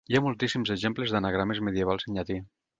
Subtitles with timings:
[0.11, 2.43] Hi ha moltíssims exemples d'anagrames medievals en llatí.